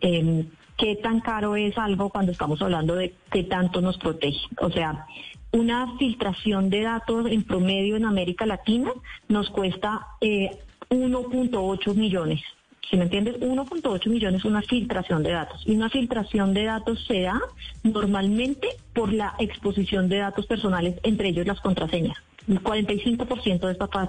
[0.00, 0.44] eh,
[0.76, 4.40] ¿qué tan caro es algo cuando estamos hablando de qué tanto nos protege?
[4.58, 5.06] O sea,
[5.52, 8.90] una filtración de datos en promedio en América Latina
[9.28, 10.50] nos cuesta eh,
[10.90, 12.40] 1.8 millones.
[12.90, 15.62] Si me entiendes, 1.8 millones es una filtración de datos.
[15.66, 17.40] Y una filtración de datos se da
[17.82, 22.18] normalmente por la exposición de datos personales, entre ellos las contraseñas.
[22.48, 23.60] El 45%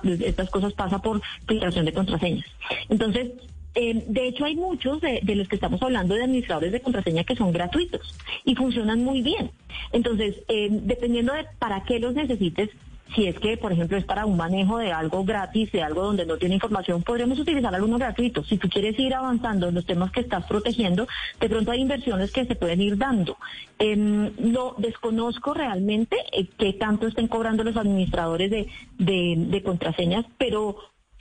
[0.09, 2.45] de estas, cosas pasa por filtración de contraseñas.
[2.89, 3.31] Entonces,
[3.75, 7.35] eh, de hecho, hay muchos de, los que estamos hablando de administradores de contraseña que
[7.35, 9.51] son gratuitos y funcionan muy bien.
[9.91, 12.69] Entonces, eh, dependiendo de para qué los necesites,
[13.15, 16.25] si es que, por ejemplo, es para un manejo de algo gratis, de algo donde
[16.25, 18.47] no tiene información, podríamos utilizar algunos gratuitos.
[18.47, 21.07] Si tú quieres ir avanzando en los temas que estás protegiendo,
[21.39, 23.37] de pronto hay inversiones que se pueden ir dando.
[23.79, 24.31] no em,
[24.77, 30.77] desconozco realmente eh, qué tanto estén cobrando los administradores de, de, contraseñas, pero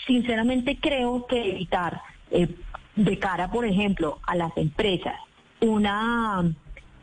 [0.06, 2.48] sinceramente creo que evitar eh,
[2.96, 5.14] de cara, por ejemplo, a las empresas
[5.60, 6.44] una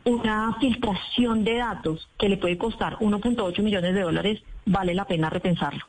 [0.02, 5.30] una filtración de datos que le puede costar 1.8 millones de dólares vale la pena
[5.30, 5.84] repensarlo.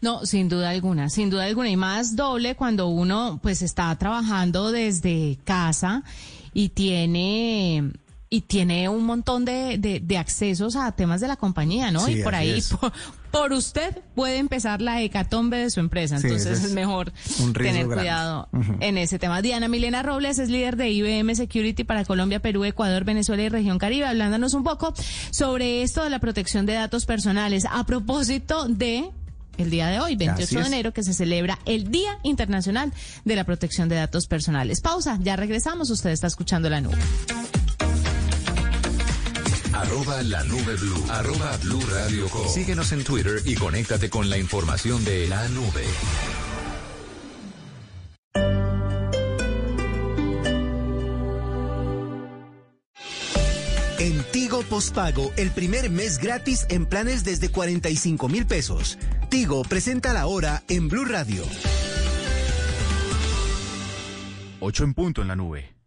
[0.00, 1.70] No, sin duda alguna, sin duda alguna.
[1.70, 6.02] Y más doble cuando uno pues está trabajando desde casa
[6.52, 7.92] y tiene
[8.30, 12.06] y tiene un montón de, de, accesos a temas de la compañía, ¿no?
[12.08, 12.92] y por ahí por
[13.52, 16.16] usted puede empezar la hecatombe de su empresa.
[16.16, 17.12] Entonces es, mejor
[17.54, 18.48] tener cuidado
[18.80, 19.42] en ese tema.
[19.42, 23.78] Diana Milena Robles es líder de IBM Security para Colombia, Perú, Ecuador, Venezuela y región
[23.78, 24.94] Caribe, hablándonos un poco
[25.30, 27.64] sobre esto de la protección de datos personales.
[27.70, 29.10] A propósito de
[29.56, 32.92] el día de hoy, 28 de enero, que se celebra el Día Internacional
[33.24, 34.80] de la Protección de Datos Personales.
[34.80, 35.90] Pausa, ya regresamos.
[35.90, 36.96] Usted está escuchando la nube.
[39.78, 41.04] Arroba la nube blue.
[41.08, 45.84] Arroba blue radio Síguenos en Twitter y conéctate con la información de la nube.
[54.00, 58.98] En Tigo Postpago, el primer mes gratis en planes desde 45 mil pesos.
[59.28, 61.44] Tigo presenta la hora en Blue Radio.
[64.58, 65.77] 8 en punto en la nube.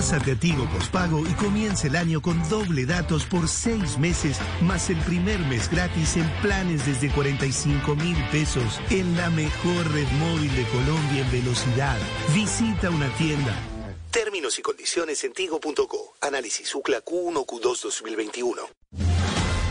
[0.00, 4.88] Pásate a Tigo Pospago y comience el año con doble datos por seis meses, más
[4.88, 10.56] el primer mes gratis en planes desde 45 mil pesos en la mejor red móvil
[10.56, 11.98] de Colombia en velocidad.
[12.34, 13.54] Visita una tienda.
[14.10, 16.14] Términos y condiciones en tigo.co.
[16.22, 19.09] Análisis UCLA Q1 Q2 2021.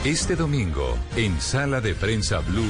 [0.06, 2.64] Este domingo, en Sala de Prensa Blue.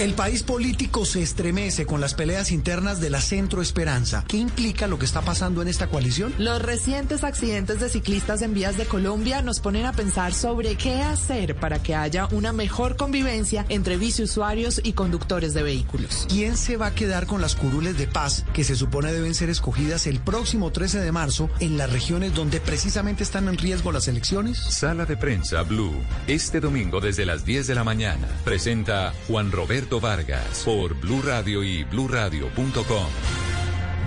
[0.00, 4.24] El país político se estremece con las peleas internas de la Centro Esperanza.
[4.26, 6.34] ¿Qué implica lo que está pasando en esta coalición?
[6.38, 11.00] Los recientes accidentes de ciclistas en vías de Colombia nos ponen a pensar sobre qué
[11.02, 16.26] hacer para que haya una mejor convivencia entre biciusuarios y conductores de vehículos.
[16.28, 19.50] ¿Quién se va a quedar con las curules de paz que se supone deben ser
[19.50, 24.08] escogidas el próximo 13 de marzo en las regiones donde precisamente están en riesgo las
[24.08, 24.58] elecciones?
[24.58, 25.94] Sala de Prensa Blue.
[26.26, 28.26] Este domingo domingo desde las 10 de la mañana.
[28.44, 33.06] Presenta Juan Roberto Vargas por Blue Radio y bluradio.com.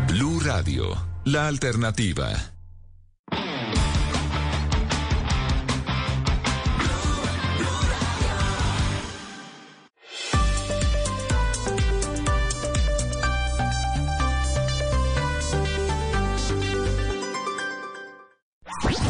[0.07, 2.33] Blue Radio, la alternativa.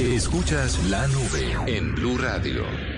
[0.01, 2.94] Escuchas la nube en Blue Radio.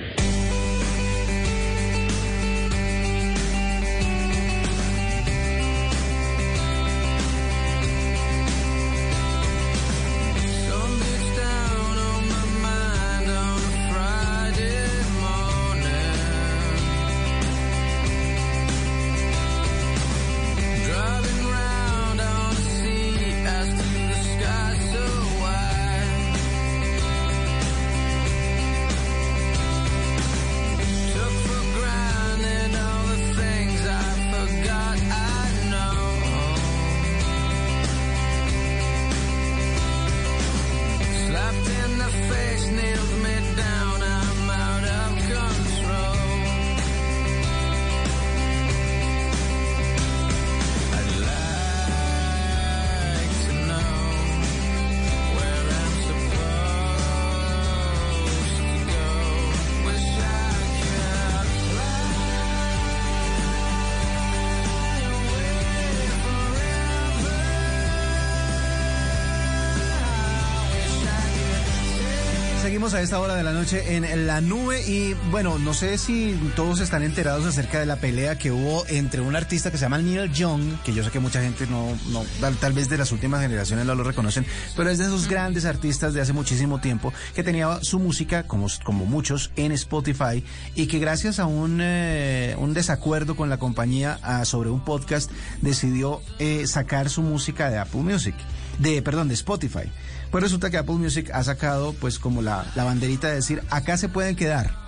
[72.97, 76.79] A esta hora de la noche en la nube y bueno, no sé si todos
[76.79, 80.31] están enterados acerca de la pelea que hubo entre un artista que se llama Neil
[80.33, 83.85] Young, que yo sé que mucha gente no, no tal, vez de las últimas generaciones
[83.85, 87.77] no lo reconocen, pero es de esos grandes artistas de hace muchísimo tiempo que tenía
[87.83, 93.35] su música, como, como muchos, en Spotify y que gracias a un, eh, un desacuerdo
[93.35, 95.29] con la compañía ah, sobre un podcast
[95.61, 98.35] decidió eh, sacar su música de Apple Music,
[98.79, 99.91] de, perdón, de Spotify.
[100.31, 104.09] Pues resulta que Apple Music ha sacado pues como la, banderita de decir, acá se
[104.09, 104.87] pueden quedar.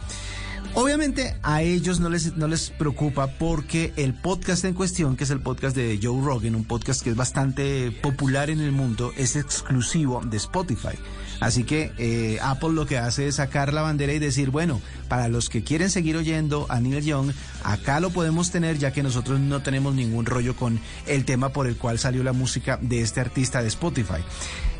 [0.76, 5.32] Obviamente a ellos no les, no les preocupa porque el podcast en cuestión, que es
[5.32, 9.36] el podcast de Joe Rogan, un podcast que es bastante popular en el mundo, es
[9.36, 10.96] exclusivo de Spotify.
[11.40, 15.28] Así que eh, Apple lo que hace es sacar la bandera y decir, bueno, para
[15.30, 17.32] los que quieren seguir oyendo a Neil Young,
[17.64, 21.68] acá lo podemos tener ya que nosotros no tenemos ningún rollo con el tema por
[21.68, 24.22] el cual salió la música de este artista de Spotify.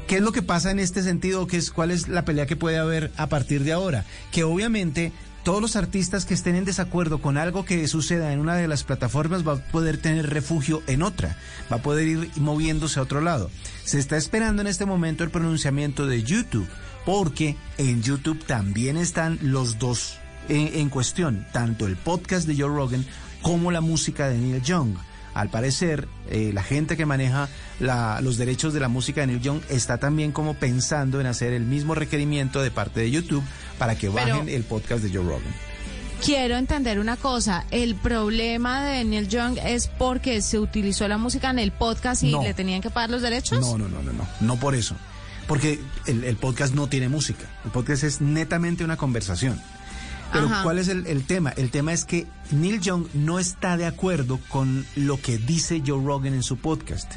[0.10, 1.46] ¿Qué es lo que pasa en este sentido?
[1.46, 4.06] ¿Qué es, ¿Cuál es la pelea que puede haber a partir de ahora?
[4.32, 5.12] Que obviamente
[5.44, 8.84] todos los artistas que estén en desacuerdo con algo que suceda en una de las
[8.84, 11.38] plataformas va a poder tener refugio en otra,
[11.72, 13.52] va a poder ir moviéndose a otro lado.
[13.84, 16.68] Se está esperando en este momento el pronunciamiento de YouTube,
[17.06, 20.18] porque en YouTube también están los dos
[20.48, 23.06] en, en cuestión, tanto el podcast de Joe Rogan
[23.44, 24.96] como la música de Neil Young.
[25.34, 29.62] Al parecer, eh, la gente que maneja los derechos de la música de Neil Young
[29.70, 33.44] está también como pensando en hacer el mismo requerimiento de parte de YouTube
[33.78, 35.54] para que bajen el podcast de Joe Rogan.
[36.24, 37.66] quiero entender una cosa.
[37.72, 42.32] El problema de Neil Young es porque se utilizó la música en el podcast y
[42.32, 43.62] le tenían que pagar los derechos.
[43.62, 44.96] No, no, no, no, no, no por eso.
[45.50, 47.44] Porque el, podcast no tiene música.
[47.66, 49.60] El podcast es netamente una conversación.
[50.32, 51.52] Pero ¿cuál es el, el, tema?
[51.52, 56.04] El tema es que Neil Young no está de acuerdo con lo que dice Joe
[56.04, 57.12] Rogan en su podcast.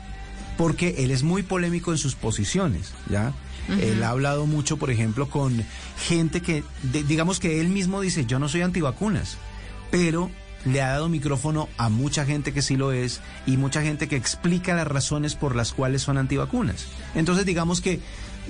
[0.56, 3.32] Porque él es muy polémico en sus posiciones, ¿ya?
[3.68, 5.64] Él ha hablado mucho, por ejemplo, con
[5.96, 9.38] gente que, digamos que él mismo dice, yo no soy antivacunas,
[9.90, 10.30] pero
[10.64, 14.16] le ha dado micrófono a mucha gente que sí lo es y mucha gente que
[14.16, 16.86] explica las razones por las cuales son antivacunas.
[17.14, 18.00] Entonces, digamos que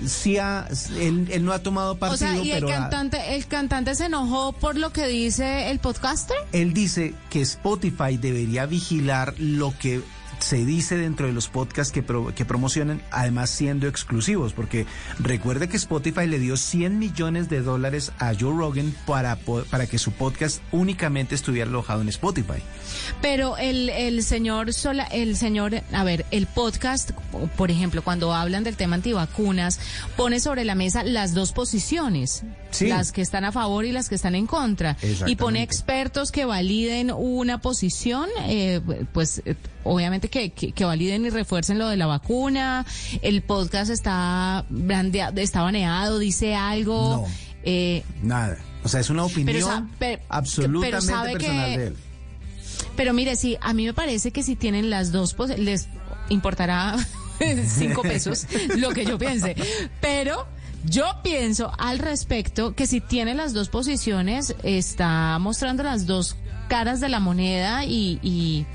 [0.07, 0.69] sí ha,
[0.99, 2.31] él, no ha tomado partido.
[2.31, 6.37] O sea, ¿y el cantante, el cantante se enojó por lo que dice el podcaster?
[6.53, 10.03] Él dice que Spotify debería vigilar lo que
[10.43, 14.87] se dice dentro de los podcasts que, que promocionan, además siendo exclusivos, porque
[15.19, 19.99] recuerde que Spotify le dio 100 millones de dólares a Joe Rogan para, para que
[19.99, 22.63] su podcast únicamente estuviera alojado en Spotify.
[23.21, 27.13] Pero el, el señor Sola, el señor, a ver, el podcast,
[27.57, 29.81] por ejemplo, cuando hablan del tema antivacunas,
[30.17, 32.43] pone sobre la mesa las dos posiciones,
[32.81, 36.45] las que están a favor y las que están en contra, y pone expertos que
[36.45, 38.81] validen una posición, eh,
[39.13, 39.43] pues
[39.85, 42.87] obviamente que, que, validen y refuercen lo de la vacuna,
[43.23, 47.17] el podcast está, brandeado, está baneado, dice algo.
[47.17, 47.27] No,
[47.65, 48.59] eh, nada.
[48.85, 49.91] O sea, es una opinión
[50.29, 51.97] absolutamente personal de él.
[52.97, 55.89] Pero mire, sí, a mí me parece que si tienen las dos, les
[56.29, 56.97] importará
[57.67, 59.57] cinco pesos lo que yo piense.
[60.01, 60.47] Pero
[60.85, 66.37] yo pienso al respecto que si tiene las dos posiciones, está mostrando las dos
[66.69, 68.67] caras de la moneda y y,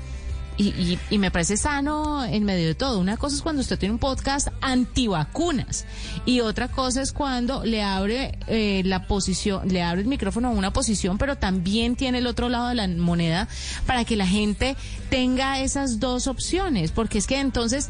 [0.58, 2.98] y, me parece sano en medio de todo.
[2.98, 5.84] Una cosa es cuando usted tiene un podcast antivacunas
[6.26, 10.50] y otra cosa es cuando le abre eh, la posición, le abre el micrófono a
[10.50, 13.48] una posición, pero también tiene el otro lado de la moneda
[13.86, 14.76] para que la gente
[15.10, 17.88] tenga esas dos opciones, porque es que entonces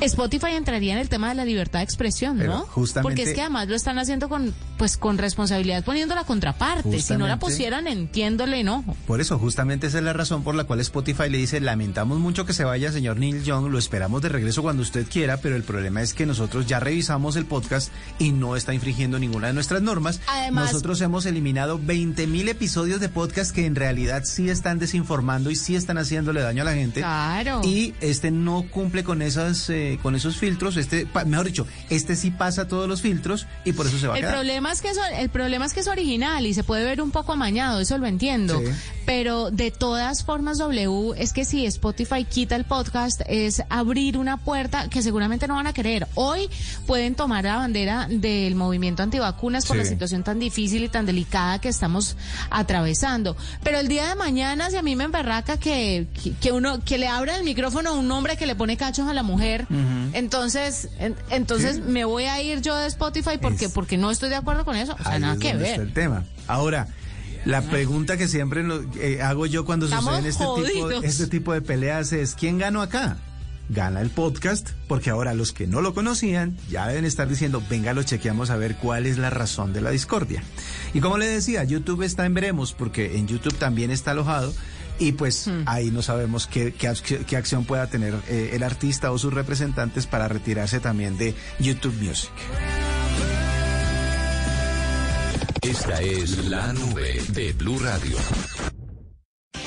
[0.00, 2.60] Spotify entraría en el tema de la libertad de expresión, ¿no?
[2.62, 7.00] justamente, Porque es que además lo están haciendo con, pues, con responsabilidad poniendo la contraparte.
[7.00, 8.84] Si no la pusieran, entiéndole, no.
[9.06, 12.46] Por eso, justamente esa es la razón por la cual Spotify le dice, lamentamos mucho
[12.46, 15.62] que se vaya, señor Neil Young, lo esperamos de regreso cuando usted quiera, pero el
[15.62, 19.82] problema es que nosotros ya revisamos el podcast y no está infringiendo ninguna de nuestras
[19.82, 20.20] normas.
[20.26, 25.50] Además, nosotros hemos eliminado 20 mil episodios de podcast que en realidad sí están desinformando
[25.50, 27.00] y sí están haciéndole daño a la gente.
[27.00, 27.60] Claro.
[27.64, 32.30] Y este no cumple con esas eh, con esos filtros, este, mejor dicho, este sí
[32.30, 34.34] pasa todos los filtros y por eso se va a el quedar.
[34.34, 37.32] Problema es que el problema es que es original y se puede ver un poco
[37.32, 38.62] amañado, eso lo entiendo.
[39.06, 44.36] Pero de todas formas, W, es que si Spotify quita el podcast, es abrir una
[44.36, 46.08] puerta que seguramente no van a querer.
[46.14, 46.50] Hoy
[46.86, 51.60] pueden tomar la bandera del movimiento antivacunas por la situación tan difícil y tan delicada
[51.60, 52.16] que estamos
[52.50, 53.36] atravesando.
[53.62, 56.06] Pero el día de mañana, si a mí me emberraca que,
[56.40, 59.14] que, uno, que le abra el micrófono a un hombre que le pone cachos a
[59.14, 59.66] la mujer,
[60.14, 60.88] entonces,
[61.30, 64.74] entonces me voy a ir yo de Spotify porque, porque no estoy de acuerdo con
[64.74, 64.96] eso.
[64.98, 65.80] O sea, nada que ver.
[65.80, 66.24] el tema.
[66.48, 66.88] Ahora,
[67.46, 68.64] la pregunta que siempre
[69.00, 73.16] eh, hago yo cuando suceden este tipo, este tipo de peleas es, ¿quién ganó acá?
[73.68, 77.94] Gana el podcast, porque ahora los que no lo conocían ya deben estar diciendo, venga,
[77.94, 80.42] lo chequeamos a ver cuál es la razón de la discordia.
[80.92, 84.52] Y como le decía, YouTube está en veremos, porque en YouTube también está alojado
[84.98, 85.62] y pues hmm.
[85.66, 90.26] ahí no sabemos qué, qué, acción pueda tener eh, el artista o sus representantes para
[90.26, 92.32] retirarse también de YouTube Music.
[95.68, 98.16] Esta es la nube de Blue Radio.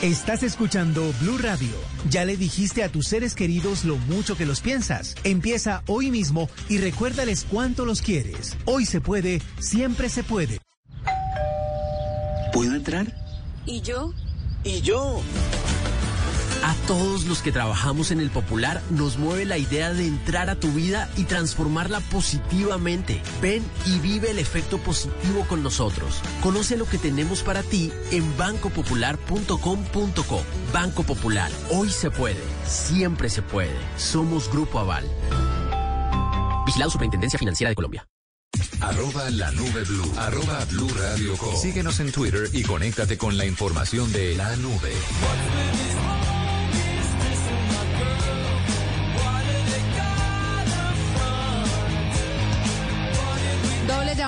[0.02, 1.76] Estás escuchando Blue Radio.
[2.10, 5.14] Ya le dijiste a tus seres queridos lo mucho que los piensas.
[5.26, 8.56] Empieza hoy mismo y recuérdales cuánto los quieres.
[8.64, 10.60] Hoy se puede, siempre se puede.
[12.54, 13.14] ¿Puedo entrar?
[13.66, 14.14] ¿Y yo?
[14.64, 15.22] ¿Y yo?
[16.64, 20.55] A todos los que trabajamos en el Popular nos mueve la idea de entrar a
[20.55, 23.22] tu vida y transformarla positivamente.
[23.41, 26.22] Ven y vive el efecto positivo con nosotros.
[26.41, 30.41] Conoce lo que tenemos para ti en bancopopular.com.co.
[30.74, 33.76] Banco Popular, hoy se puede, siempre se puede.
[33.97, 35.05] Somos Grupo Aval.
[36.66, 38.05] Vigilado Superintendencia Financiera de Colombia.
[38.82, 40.12] Arroba la nube blue.
[40.18, 44.91] Arroba blue radio Síguenos en Twitter y conéctate con la información de la nube.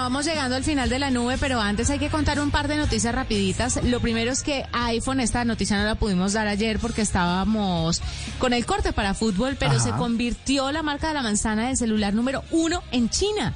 [0.01, 2.75] Vamos llegando al final de la nube, pero antes hay que contar un par de
[2.75, 3.83] noticias rapiditas.
[3.83, 8.01] Lo primero es que iPhone, esta noticia no la pudimos dar ayer porque estábamos
[8.39, 12.15] con el corte para fútbol, pero se convirtió la marca de la manzana del celular
[12.15, 13.53] número uno en China.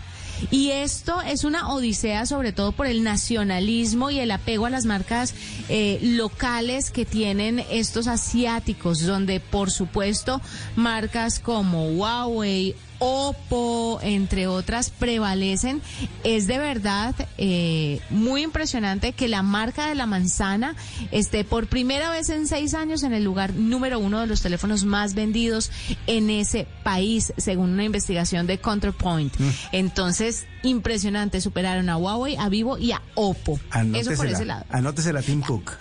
[0.52, 4.86] Y esto es una odisea sobre todo por el nacionalismo y el apego a las
[4.86, 5.34] marcas
[5.70, 10.41] eh, locales que tienen estos asiáticos, donde por supuesto
[10.76, 15.82] marcas como Huawei Oppo, entre otras, prevalecen.
[16.24, 20.76] Es de verdad eh, muy impresionante que la marca de la manzana
[21.12, 24.86] esté por primera vez en seis años en el lugar número uno de los teléfonos
[24.86, 25.72] más vendidos
[26.08, 29.38] en ese país, según una investigación de Counterpoint.
[29.39, 29.50] Mm.
[29.72, 33.59] Entonces, impresionante, superaron a Huawei, a Vivo y a Oppo.
[33.93, 34.66] eso por ese lado.
[34.70, 35.72] Anótese la Tim Cook.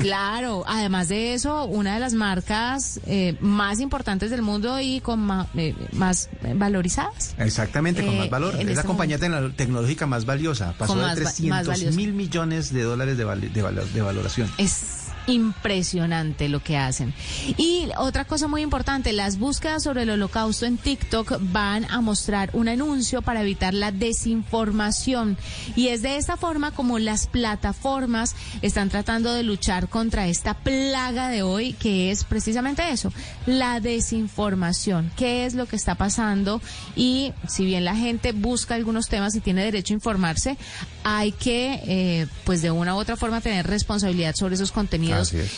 [0.00, 5.20] claro, además de eso, una de las marcas eh, más importantes del mundo y con
[5.20, 7.34] más, eh, más valorizadas.
[7.38, 8.56] Exactamente, con más eh, valor.
[8.58, 10.74] Es la este compañía tecnológica más valiosa.
[10.78, 14.50] Pasó de 300 mil millones de dólares de, de valoración.
[14.58, 17.14] Es impresionante lo que hacen.
[17.56, 22.50] Y otra cosa muy importante, las búsquedas sobre el holocausto en TikTok van a mostrar
[22.52, 25.36] un anuncio para evitar la desinformación.
[25.76, 31.28] Y es de esta forma como las plataformas están tratando de luchar contra esta plaga
[31.28, 33.12] de hoy, que es precisamente eso,
[33.46, 35.10] la desinformación.
[35.16, 36.60] ¿Qué es lo que está pasando?
[36.96, 40.56] Y si bien la gente busca algunos temas y tiene derecho a informarse,
[41.02, 45.13] hay que, eh, pues de una u otra forma, tener responsabilidad sobre esos contenidos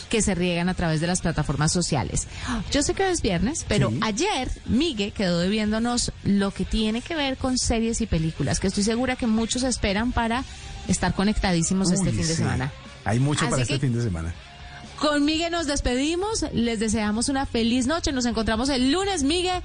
[0.09, 2.27] que se riegan a través de las plataformas sociales.
[2.71, 7.15] Yo sé que hoy es viernes, pero ayer Miguel quedó debiéndonos lo que tiene que
[7.15, 10.43] ver con series y películas, que estoy segura que muchos esperan para
[10.87, 12.71] estar conectadísimos este fin de semana.
[13.05, 14.33] Hay mucho para este fin de semana.
[14.99, 19.61] Con Miguel nos despedimos, les deseamos una feliz noche, nos encontramos el lunes, Miguel.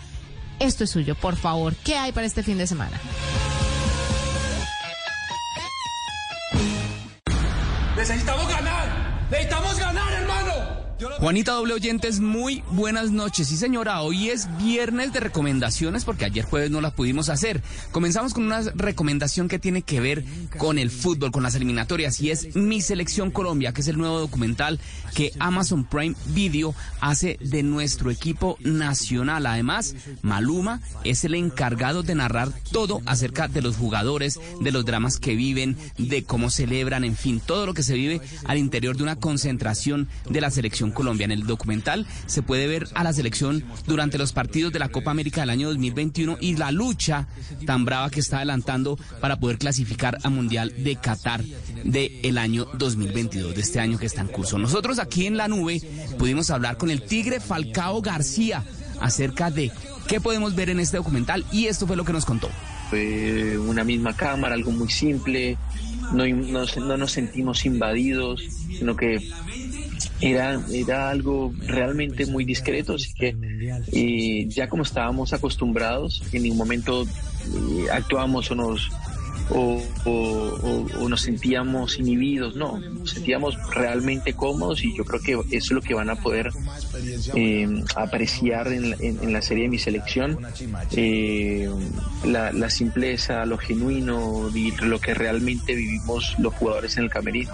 [0.58, 1.74] Esto es suyo, por favor.
[1.74, 3.00] ¿Qué hay para este fin de semana?
[7.96, 9.11] Necesitamos ganar.
[9.32, 10.81] Necesitamos ganar, hermano.
[11.18, 13.48] Juanita Doble Oyentes, muy buenas noches.
[13.48, 17.62] Sí, señora, hoy es viernes de recomendaciones porque ayer jueves no las pudimos hacer.
[17.90, 20.24] Comenzamos con una recomendación que tiene que ver
[20.58, 24.18] con el fútbol, con las eliminatorias, y es Mi Selección Colombia, que es el nuevo
[24.20, 24.78] documental
[25.14, 29.46] que Amazon Prime Video hace de nuestro equipo nacional.
[29.46, 35.18] Además, Maluma es el encargado de narrar todo acerca de los jugadores, de los dramas
[35.18, 39.02] que viven, de cómo celebran, en fin, todo lo que se vive al interior de
[39.02, 41.24] una concentración de la selección Colombia.
[41.24, 45.10] En el documental se puede ver a la selección durante los partidos de la Copa
[45.10, 47.28] América del año 2021 y la lucha
[47.66, 51.42] tan brava que está adelantando para poder clasificar a Mundial de Qatar
[51.84, 54.58] del el año 2022, de este año que está en curso.
[54.58, 55.80] Nosotros aquí en la nube
[56.18, 58.64] pudimos hablar con el Tigre Falcao García
[59.00, 59.70] acerca de
[60.06, 62.48] qué podemos ver en este documental y esto fue lo que nos contó.
[62.90, 65.56] Fue una misma cámara, algo muy simple,
[66.12, 68.42] no, no nos sentimos invadidos,
[68.78, 69.30] sino que
[70.22, 73.36] era, era algo realmente muy discreto, así que
[73.92, 78.90] eh, ya como estábamos acostumbrados, en ningún momento eh, actuamos o nos,
[79.50, 79.82] o,
[81.08, 85.82] nos sentíamos inhibidos, no, nos sentíamos realmente cómodos y yo creo que eso es lo
[85.82, 86.50] que van a poder
[87.34, 90.38] eh, apreciar en, la serie de mi selección,
[92.24, 94.50] la, la simpleza, lo genuino
[94.82, 97.52] lo que realmente vivimos los jugadores en el camerino.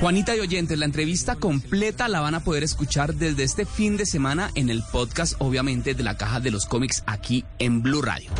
[0.00, 4.06] Juanita y oyentes, la entrevista completa la van a poder escuchar desde este fin de
[4.06, 8.30] semana en el podcast, obviamente, de la caja de los cómics aquí en Blue Radio.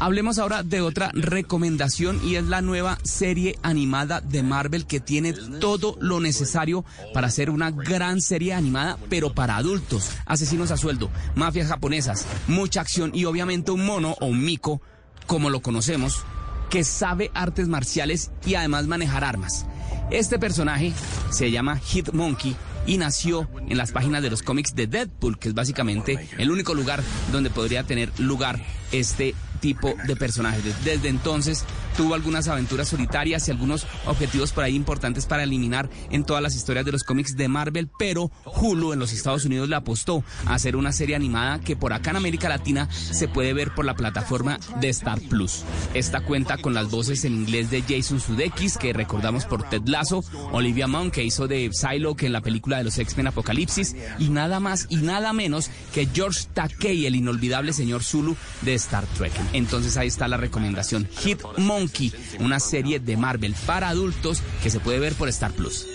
[0.00, 5.32] Hablemos ahora de otra recomendación y es la nueva serie animada de Marvel que tiene
[5.32, 10.10] todo lo necesario para hacer una gran serie animada, pero para adultos.
[10.26, 14.80] Asesinos a sueldo, mafias japonesas, mucha acción y obviamente un mono o un mico,
[15.26, 16.24] como lo conocemos,
[16.70, 19.66] que sabe artes marciales y además manejar armas.
[20.10, 20.92] Este personaje
[21.30, 22.56] se llama Hitmonkey
[22.86, 26.74] y nació en las páginas de los cómics de Deadpool, que es básicamente el único
[26.74, 28.60] lugar donde podría tener lugar
[28.92, 30.84] este tipo de personajes.
[30.84, 31.64] Desde entonces
[31.96, 36.54] tuvo algunas aventuras solitarias y algunos objetivos por ahí importantes para eliminar en todas las
[36.54, 40.54] historias de los cómics de Marvel, pero Hulu en los Estados Unidos le apostó a
[40.54, 43.94] hacer una serie animada que por acá en América Latina se puede ver por la
[43.94, 45.64] plataforma de Star Plus.
[45.94, 50.24] Esta cuenta con las voces en inglés de Jason Sudeikis, que recordamos por Ted Lasso,
[50.52, 54.60] Olivia Munn, que hizo de Psylocke en la película de los X-Men Apocalipsis, y nada
[54.60, 59.32] más y nada menos que George Takei, el inolvidable señor Zulu de Star Trek.
[59.52, 61.08] Entonces ahí está la recomendación.
[61.18, 61.40] Hit
[61.84, 65.86] Monkey, una serie de Marvel para adultos que se puede ver por Star Plus.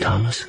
[0.00, 0.48] Thomas.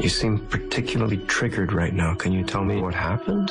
[0.00, 2.14] You seem particularly triggered right now.
[2.14, 3.50] Can you tell me what happened?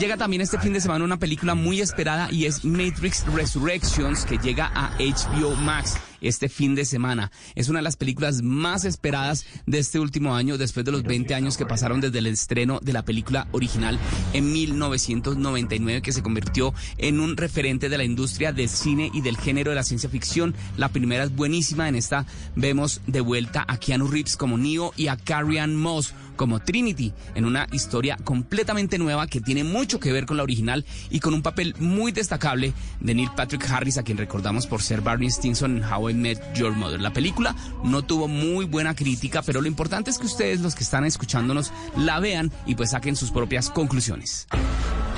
[0.00, 4.38] Llega también este fin de semana una película muy esperada y es Matrix Resurrections que
[4.38, 5.96] llega a HBO Max.
[6.28, 7.30] Este fin de semana.
[7.54, 11.34] Es una de las películas más esperadas de este último año, después de los 20
[11.34, 13.98] años que pasaron desde el estreno de la película original
[14.32, 19.36] en 1999, que se convirtió en un referente de la industria del cine y del
[19.36, 20.54] género de la ciencia ficción.
[20.76, 25.08] La primera es buenísima, en esta vemos de vuelta a Keanu Reeves como Neo y
[25.08, 30.12] a Carrie Ann Moss como Trinity, en una historia completamente nueva que tiene mucho que
[30.12, 34.02] ver con la original y con un papel muy destacable de Neil Patrick Harris, a
[34.02, 37.00] quien recordamos por ser Barney Stinson en How I Met Your Mother.
[37.00, 40.84] La película no tuvo muy buena crítica, pero lo importante es que ustedes, los que
[40.84, 44.46] están escuchándonos, la vean y pues saquen sus propias conclusiones.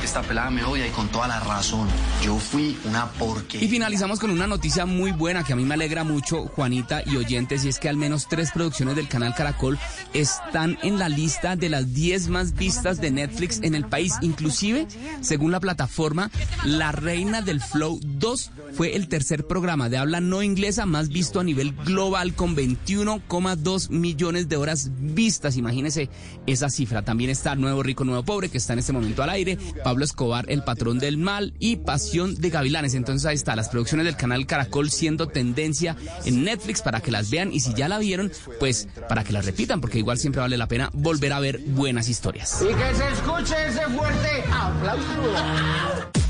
[0.05, 1.89] Esta pelada me odia y con toda la razón.
[2.23, 3.67] Yo fui una porquería.
[3.67, 7.17] Y finalizamos con una noticia muy buena que a mí me alegra mucho, Juanita y
[7.17, 9.79] oyentes, y es que al menos tres producciones del canal Caracol
[10.12, 14.14] están en lista de las 10 más vistas de Netflix en el país.
[14.20, 14.86] Inclusive,
[15.20, 16.30] según la plataforma,
[16.64, 21.40] La Reina del Flow 2 fue el tercer programa de habla no inglesa más visto
[21.40, 25.57] a nivel global con 21,2 millones de horas vistas.
[25.57, 26.09] Imagínense
[26.46, 27.02] esa cifra.
[27.02, 29.59] También está Nuevo Rico, Nuevo Pobre, que está en este momento al aire.
[29.84, 32.94] Pablo Escobar, El Patrón del Mal y Pasión de Gavilanes.
[32.94, 37.30] Entonces ahí está, las producciones del canal Caracol siendo tendencia en Netflix para que las
[37.30, 40.57] vean y si ya la vieron, pues para que las repitan, porque igual siempre vale
[40.57, 42.62] la pena volver a ver buenas historias.
[42.62, 46.26] Y que se escuche ese fuerte aplauso.